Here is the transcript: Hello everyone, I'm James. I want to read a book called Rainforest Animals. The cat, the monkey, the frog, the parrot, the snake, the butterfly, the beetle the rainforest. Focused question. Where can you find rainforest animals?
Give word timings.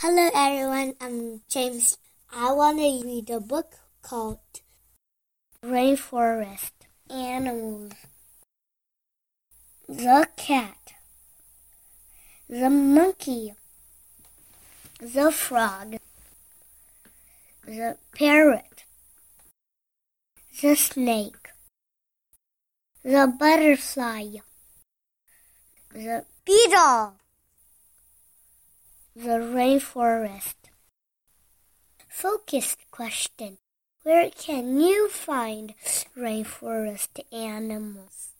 Hello 0.00 0.30
everyone, 0.32 0.94
I'm 1.00 1.40
James. 1.48 1.98
I 2.32 2.52
want 2.52 2.78
to 2.78 3.02
read 3.04 3.30
a 3.30 3.40
book 3.40 3.74
called 4.00 4.38
Rainforest 5.60 6.70
Animals. 7.10 7.94
The 9.88 10.28
cat, 10.36 10.92
the 12.48 12.70
monkey, 12.70 13.54
the 15.00 15.32
frog, 15.32 15.96
the 17.66 17.96
parrot, 18.16 18.84
the 20.62 20.76
snake, 20.76 21.48
the 23.02 23.34
butterfly, 23.36 24.26
the 25.92 26.24
beetle 26.44 27.14
the 29.18 29.40
rainforest. 29.40 30.54
Focused 32.08 32.88
question. 32.92 33.58
Where 34.04 34.30
can 34.30 34.80
you 34.80 35.08
find 35.08 35.74
rainforest 36.16 37.18
animals? 37.32 38.37